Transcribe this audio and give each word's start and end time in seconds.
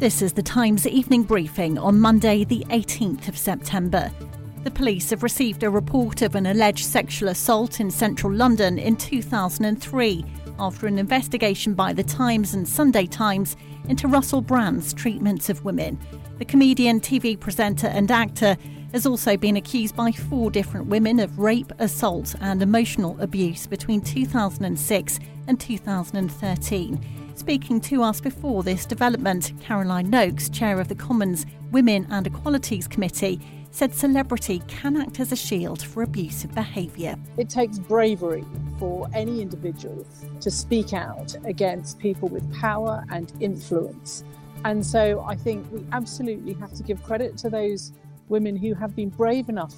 This 0.00 0.22
is 0.22 0.32
the 0.32 0.42
Times 0.42 0.86
evening 0.86 1.24
briefing 1.24 1.76
on 1.76 2.00
Monday, 2.00 2.42
the 2.44 2.64
18th 2.70 3.28
of 3.28 3.36
September. 3.36 4.10
The 4.64 4.70
police 4.70 5.10
have 5.10 5.22
received 5.22 5.62
a 5.62 5.68
report 5.68 6.22
of 6.22 6.36
an 6.36 6.46
alleged 6.46 6.86
sexual 6.86 7.28
assault 7.28 7.80
in 7.80 7.90
central 7.90 8.32
London 8.32 8.78
in 8.78 8.96
2003 8.96 10.24
after 10.58 10.86
an 10.86 10.98
investigation 10.98 11.74
by 11.74 11.92
The 11.92 12.02
Times 12.02 12.54
and 12.54 12.66
Sunday 12.66 13.04
Times 13.04 13.58
into 13.90 14.08
Russell 14.08 14.40
Brand's 14.40 14.94
treatments 14.94 15.50
of 15.50 15.66
women. 15.66 15.98
The 16.38 16.46
comedian, 16.46 17.00
TV 17.00 17.38
presenter, 17.38 17.88
and 17.88 18.10
actor 18.10 18.56
has 18.94 19.04
also 19.04 19.36
been 19.36 19.58
accused 19.58 19.96
by 19.96 20.12
four 20.12 20.50
different 20.50 20.86
women 20.86 21.20
of 21.20 21.38
rape, 21.38 21.74
assault, 21.78 22.34
and 22.40 22.62
emotional 22.62 23.20
abuse 23.20 23.66
between 23.66 24.00
2006 24.00 25.20
and 25.46 25.60
2013. 25.60 27.19
Speaking 27.40 27.80
to 27.80 28.02
us 28.02 28.20
before 28.20 28.62
this 28.62 28.84
development, 28.84 29.54
Caroline 29.62 30.10
Nokes, 30.10 30.50
chair 30.50 30.78
of 30.78 30.88
the 30.88 30.94
Commons 30.94 31.46
Women 31.72 32.06
and 32.10 32.26
Equalities 32.26 32.86
Committee, 32.86 33.40
said 33.70 33.94
celebrity 33.94 34.62
can 34.68 34.94
act 34.94 35.20
as 35.20 35.32
a 35.32 35.36
shield 35.36 35.80
for 35.80 36.02
abusive 36.02 36.54
behaviour. 36.54 37.16
It 37.38 37.48
takes 37.48 37.78
bravery 37.78 38.44
for 38.78 39.08
any 39.14 39.40
individual 39.40 40.06
to 40.42 40.50
speak 40.50 40.92
out 40.92 41.34
against 41.46 41.98
people 41.98 42.28
with 42.28 42.44
power 42.60 43.06
and 43.08 43.32
influence. 43.40 44.22
And 44.66 44.84
so 44.84 45.24
I 45.26 45.34
think 45.34 45.66
we 45.72 45.82
absolutely 45.92 46.52
have 46.52 46.74
to 46.74 46.82
give 46.82 47.02
credit 47.02 47.38
to 47.38 47.48
those 47.48 47.92
women 48.28 48.54
who 48.54 48.74
have 48.74 48.94
been 48.94 49.08
brave 49.08 49.48
enough 49.48 49.74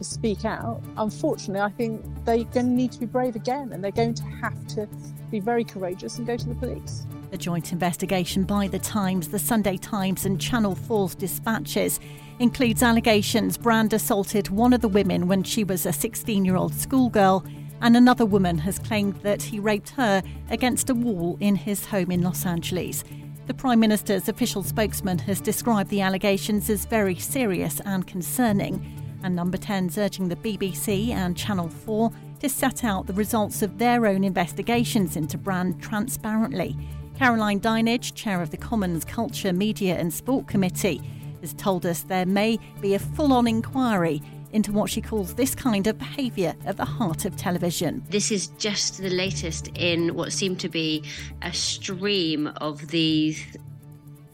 to 0.00 0.04
speak 0.04 0.44
out. 0.46 0.82
Unfortunately, 0.96 1.60
I 1.60 1.68
think 1.68 2.02
they're 2.24 2.38
going 2.44 2.66
to 2.66 2.72
need 2.72 2.90
to 2.92 3.00
be 3.00 3.06
brave 3.06 3.36
again 3.36 3.72
and 3.72 3.84
they're 3.84 3.90
going 3.90 4.14
to 4.14 4.24
have 4.24 4.66
to 4.68 4.88
be 5.30 5.40
very 5.40 5.62
courageous 5.62 6.16
and 6.18 6.26
go 6.26 6.36
to 6.36 6.48
the 6.48 6.54
police. 6.54 7.06
A 7.32 7.36
joint 7.36 7.72
investigation 7.72 8.44
by 8.44 8.66
The 8.66 8.78
Times, 8.78 9.28
The 9.28 9.38
Sunday 9.38 9.76
Times, 9.76 10.24
and 10.24 10.40
Channel 10.40 10.74
4's 10.74 11.14
dispatches 11.14 12.00
includes 12.38 12.82
allegations 12.82 13.58
Brand 13.58 13.92
assaulted 13.92 14.48
one 14.48 14.72
of 14.72 14.80
the 14.80 14.88
women 14.88 15.28
when 15.28 15.42
she 15.42 15.62
was 15.62 15.84
a 15.84 15.92
16 15.92 16.44
year 16.44 16.56
old 16.56 16.74
schoolgirl, 16.74 17.44
and 17.82 17.96
another 17.96 18.24
woman 18.24 18.58
has 18.58 18.78
claimed 18.78 19.16
that 19.16 19.42
he 19.42 19.60
raped 19.60 19.90
her 19.90 20.22
against 20.50 20.90
a 20.90 20.94
wall 20.94 21.36
in 21.40 21.54
his 21.56 21.84
home 21.86 22.10
in 22.10 22.22
Los 22.22 22.46
Angeles. 22.46 23.04
The 23.46 23.54
Prime 23.54 23.80
Minister's 23.80 24.28
official 24.28 24.62
spokesman 24.62 25.18
has 25.20 25.40
described 25.40 25.90
the 25.90 26.00
allegations 26.00 26.70
as 26.70 26.84
very 26.84 27.16
serious 27.16 27.80
and 27.84 28.06
concerning, 28.06 28.99
and 29.22 29.36
Number 29.36 29.58
10's 29.58 29.98
urging 29.98 30.28
the 30.28 30.36
BBC 30.36 31.10
and 31.10 31.36
Channel 31.36 31.68
4 31.68 32.10
to 32.40 32.48
set 32.48 32.84
out 32.84 33.06
the 33.06 33.12
results 33.12 33.62
of 33.62 33.78
their 33.78 34.06
own 34.06 34.24
investigations 34.24 35.16
into 35.16 35.36
Brand 35.36 35.82
transparently. 35.82 36.76
Caroline 37.16 37.60
Dinenage, 37.60 38.14
chair 38.14 38.40
of 38.40 38.50
the 38.50 38.56
Commons 38.56 39.04
Culture, 39.04 39.52
Media 39.52 39.96
and 39.96 40.12
Sport 40.12 40.46
Committee, 40.46 41.02
has 41.40 41.52
told 41.54 41.84
us 41.84 42.02
there 42.02 42.26
may 42.26 42.58
be 42.80 42.94
a 42.94 42.98
full 42.98 43.32
on 43.32 43.46
inquiry 43.46 44.22
into 44.52 44.72
what 44.72 44.90
she 44.90 45.00
calls 45.00 45.34
this 45.34 45.54
kind 45.54 45.86
of 45.86 45.98
behaviour 45.98 46.54
at 46.64 46.76
the 46.76 46.84
heart 46.84 47.24
of 47.24 47.36
television. 47.36 48.02
This 48.08 48.30
is 48.30 48.48
just 48.58 48.98
the 48.98 49.10
latest 49.10 49.68
in 49.76 50.14
what 50.14 50.32
seem 50.32 50.56
to 50.56 50.68
be 50.68 51.04
a 51.42 51.52
stream 51.52 52.48
of 52.56 52.88
these 52.88 53.44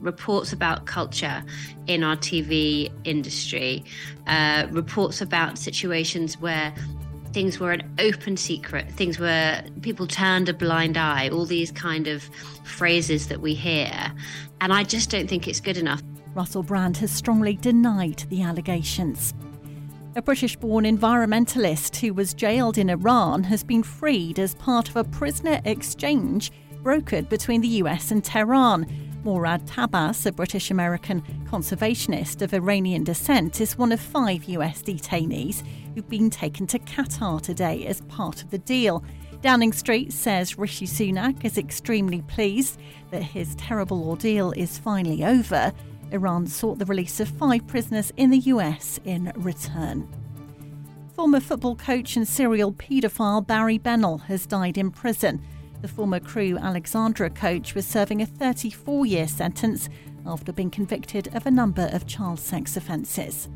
reports 0.00 0.52
about 0.52 0.86
culture 0.86 1.42
in 1.86 2.02
our 2.02 2.16
TV 2.16 2.90
industry, 3.04 3.84
uh, 4.26 4.66
reports 4.70 5.20
about 5.20 5.58
situations 5.58 6.38
where 6.40 6.72
things 7.32 7.60
were 7.60 7.72
an 7.72 7.88
open 7.98 8.36
secret, 8.36 8.90
things 8.92 9.18
where 9.18 9.64
people 9.82 10.06
turned 10.06 10.48
a 10.48 10.54
blind 10.54 10.96
eye, 10.96 11.28
all 11.28 11.44
these 11.44 11.70
kind 11.70 12.06
of 12.06 12.22
phrases 12.64 13.28
that 13.28 13.40
we 13.40 13.54
hear. 13.54 13.92
And 14.60 14.72
I 14.72 14.84
just 14.84 15.10
don't 15.10 15.28
think 15.28 15.46
it's 15.46 15.60
good 15.60 15.76
enough. 15.76 16.02
Russell 16.34 16.62
Brand 16.62 16.96
has 16.98 17.10
strongly 17.10 17.56
denied 17.56 18.24
the 18.28 18.42
allegations. 18.42 19.34
A 20.16 20.22
British 20.22 20.56
born 20.56 20.84
environmentalist 20.84 21.96
who 21.96 22.12
was 22.12 22.34
jailed 22.34 22.78
in 22.78 22.90
Iran 22.90 23.44
has 23.44 23.62
been 23.62 23.82
freed 23.82 24.38
as 24.38 24.54
part 24.56 24.88
of 24.88 24.96
a 24.96 25.04
prisoner 25.04 25.60
exchange 25.64 26.50
brokered 26.82 27.28
between 27.28 27.60
the 27.60 27.68
US 27.68 28.10
and 28.10 28.24
Tehran. 28.24 28.86
Morad 29.24 29.66
Tahbaz, 29.66 30.26
a 30.26 30.32
British 30.32 30.70
American 30.70 31.22
conservationist 31.50 32.40
of 32.40 32.54
Iranian 32.54 33.04
descent, 33.04 33.60
is 33.60 33.76
one 33.76 33.90
of 33.90 34.00
five 34.00 34.44
US 34.44 34.82
detainees 34.82 35.62
who've 35.94 36.08
been 36.08 36.30
taken 36.30 36.66
to 36.68 36.78
Qatar 36.78 37.40
today 37.40 37.86
as 37.86 38.00
part 38.02 38.42
of 38.42 38.50
the 38.50 38.58
deal. 38.58 39.02
Downing 39.42 39.72
Street 39.72 40.12
says 40.12 40.56
Rishi 40.56 40.86
Sunak 40.86 41.44
is 41.44 41.58
extremely 41.58 42.22
pleased 42.22 42.78
that 43.10 43.22
his 43.22 43.54
terrible 43.56 44.08
ordeal 44.08 44.52
is 44.52 44.78
finally 44.78 45.24
over. 45.24 45.72
Iran 46.12 46.46
sought 46.46 46.78
the 46.78 46.86
release 46.86 47.18
of 47.20 47.28
five 47.28 47.66
prisoners 47.66 48.12
in 48.16 48.30
the 48.30 48.38
US 48.38 49.00
in 49.04 49.32
return. 49.36 50.08
Former 51.14 51.40
football 51.40 51.74
coach 51.74 52.16
and 52.16 52.26
serial 52.26 52.72
paedophile 52.72 53.44
Barry 53.44 53.78
Bennell 53.78 54.18
has 54.18 54.46
died 54.46 54.78
in 54.78 54.92
prison. 54.92 55.42
The 55.80 55.88
former 55.88 56.18
Crewe 56.18 56.58
Alexandra 56.58 57.30
coach 57.30 57.76
was 57.76 57.86
serving 57.86 58.20
a 58.20 58.26
34 58.26 59.06
year 59.06 59.28
sentence 59.28 59.88
after 60.26 60.52
being 60.52 60.70
convicted 60.70 61.34
of 61.36 61.46
a 61.46 61.50
number 61.50 61.88
of 61.92 62.06
child 62.06 62.40
sex 62.40 62.76
offences. 62.76 63.48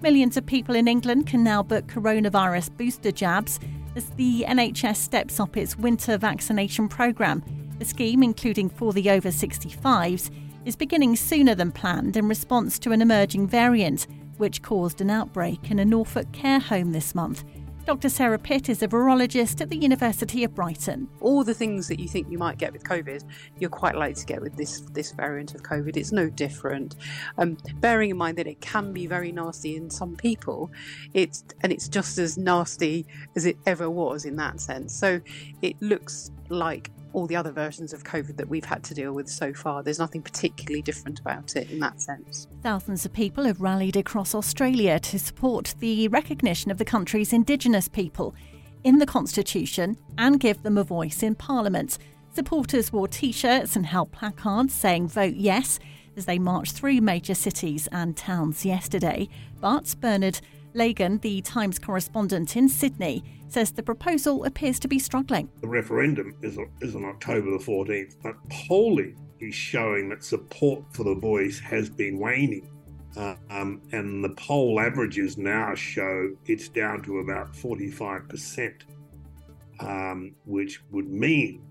Millions 0.00 0.36
of 0.36 0.44
people 0.44 0.74
in 0.74 0.88
England 0.88 1.28
can 1.28 1.44
now 1.44 1.62
book 1.62 1.86
coronavirus 1.86 2.76
booster 2.76 3.12
jabs 3.12 3.60
as 3.94 4.10
the 4.10 4.44
NHS 4.48 4.96
steps 4.96 5.38
up 5.38 5.56
its 5.56 5.78
winter 5.78 6.18
vaccination 6.18 6.88
programme. 6.88 7.44
The 7.78 7.84
scheme, 7.84 8.24
including 8.24 8.68
for 8.68 8.92
the 8.92 9.10
over 9.10 9.28
65s, 9.28 10.30
is 10.64 10.74
beginning 10.74 11.14
sooner 11.14 11.54
than 11.54 11.70
planned 11.70 12.16
in 12.16 12.26
response 12.28 12.80
to 12.80 12.90
an 12.90 13.00
emerging 13.00 13.46
variant, 13.46 14.08
which 14.36 14.62
caused 14.62 15.00
an 15.00 15.10
outbreak 15.10 15.70
in 15.70 15.78
a 15.78 15.84
Norfolk 15.84 16.32
care 16.32 16.58
home 16.58 16.90
this 16.90 17.14
month. 17.14 17.44
Dr. 17.84 18.08
Sarah 18.08 18.38
Pitt 18.38 18.68
is 18.68 18.80
a 18.82 18.88
virologist 18.88 19.60
at 19.60 19.68
the 19.68 19.76
University 19.76 20.44
of 20.44 20.54
Brighton. 20.54 21.08
All 21.20 21.42
the 21.42 21.52
things 21.52 21.88
that 21.88 21.98
you 21.98 22.06
think 22.06 22.30
you 22.30 22.38
might 22.38 22.56
get 22.56 22.72
with 22.72 22.84
COVID, 22.84 23.24
you're 23.58 23.70
quite 23.70 23.96
likely 23.96 24.14
to 24.14 24.26
get 24.26 24.40
with 24.40 24.56
this 24.56 24.82
this 24.92 25.10
variant 25.10 25.56
of 25.56 25.64
COVID. 25.64 25.96
It's 25.96 26.12
no 26.12 26.30
different. 26.30 26.94
Um, 27.38 27.56
bearing 27.80 28.10
in 28.10 28.16
mind 28.16 28.38
that 28.38 28.46
it 28.46 28.60
can 28.60 28.92
be 28.92 29.08
very 29.08 29.32
nasty 29.32 29.74
in 29.74 29.90
some 29.90 30.14
people, 30.14 30.70
it's 31.12 31.42
and 31.62 31.72
it's 31.72 31.88
just 31.88 32.18
as 32.18 32.38
nasty 32.38 33.04
as 33.34 33.46
it 33.46 33.56
ever 33.66 33.90
was 33.90 34.24
in 34.26 34.36
that 34.36 34.60
sense. 34.60 34.94
So 34.94 35.20
it 35.60 35.80
looks 35.82 36.30
like 36.50 36.92
all 37.12 37.26
the 37.26 37.36
other 37.36 37.52
versions 37.52 37.92
of 37.92 38.04
COVID 38.04 38.36
that 38.36 38.48
we've 38.48 38.64
had 38.64 38.82
to 38.84 38.94
deal 38.94 39.12
with 39.12 39.28
so 39.28 39.52
far. 39.52 39.82
There's 39.82 39.98
nothing 39.98 40.22
particularly 40.22 40.82
different 40.82 41.20
about 41.20 41.56
it 41.56 41.70
in 41.70 41.78
that 41.80 42.00
sense. 42.00 42.48
Thousands 42.62 43.04
of 43.04 43.12
people 43.12 43.44
have 43.44 43.60
rallied 43.60 43.96
across 43.96 44.34
Australia 44.34 44.98
to 45.00 45.18
support 45.18 45.74
the 45.78 46.08
recognition 46.08 46.70
of 46.70 46.78
the 46.78 46.84
country's 46.84 47.32
Indigenous 47.32 47.88
people 47.88 48.34
in 48.84 48.98
the 48.98 49.06
Constitution 49.06 49.96
and 50.18 50.40
give 50.40 50.62
them 50.62 50.78
a 50.78 50.84
voice 50.84 51.22
in 51.22 51.34
Parliament. 51.34 51.98
Supporters 52.34 52.92
wore 52.92 53.08
t 53.08 53.32
shirts 53.32 53.76
and 53.76 53.86
held 53.86 54.10
placards 54.12 54.72
saying 54.72 55.08
vote 55.08 55.34
yes 55.34 55.78
as 56.16 56.26
they 56.26 56.38
marched 56.38 56.72
through 56.72 57.00
major 57.00 57.34
cities 57.34 57.88
and 57.92 58.16
towns 58.16 58.64
yesterday. 58.64 59.28
But 59.60 59.94
Bernard 60.00 60.40
Lagan, 60.74 61.18
the 61.18 61.42
Times 61.42 61.78
correspondent 61.78 62.56
in 62.56 62.68
Sydney, 62.68 63.22
says 63.48 63.72
the 63.72 63.82
proposal 63.82 64.44
appears 64.44 64.78
to 64.80 64.88
be 64.88 64.98
struggling. 64.98 65.50
The 65.60 65.68
referendum 65.68 66.34
is, 66.42 66.58
is 66.80 66.96
on 66.96 67.04
October 67.04 67.50
the 67.50 67.64
14th, 67.64 68.16
but 68.22 68.34
polling 68.48 69.16
is 69.40 69.54
showing 69.54 70.08
that 70.08 70.24
support 70.24 70.84
for 70.92 71.04
the 71.04 71.14
voice 71.14 71.58
has 71.58 71.90
been 71.90 72.18
waning. 72.18 72.68
Uh, 73.16 73.34
um, 73.50 73.82
and 73.92 74.24
the 74.24 74.30
poll 74.30 74.80
averages 74.80 75.36
now 75.36 75.74
show 75.74 76.34
it's 76.46 76.68
down 76.68 77.02
to 77.02 77.18
about 77.18 77.52
45%, 77.52 78.72
um, 79.80 80.34
which 80.46 80.82
would 80.90 81.10
mean 81.10 81.62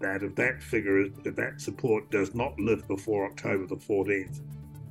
that 0.00 0.22
if 0.22 0.34
that 0.36 0.62
figure, 0.62 1.02
if 1.02 1.36
that 1.36 1.60
support 1.60 2.10
does 2.10 2.34
not 2.34 2.58
lift 2.58 2.88
before 2.88 3.26
October 3.26 3.66
the 3.66 3.76
14th, 3.76 4.40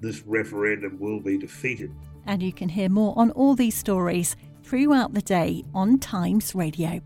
this 0.01 0.21
referendum 0.25 0.99
will 0.99 1.19
be 1.19 1.38
defeated. 1.38 1.91
And 2.25 2.41
you 2.41 2.53
can 2.53 2.69
hear 2.69 2.89
more 2.89 3.13
on 3.18 3.31
all 3.31 3.56
these 3.56 3.75
stories 3.75 4.35
throughout 4.63 5.13
the 5.13 5.21
day 5.21 5.63
on 5.73 6.00
Times 6.00 6.56
Radio. 6.56 7.01